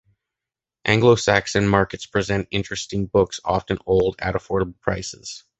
[0.83, 5.43] Anglo-Saxon Markets present interesting books, often old at affordable prices.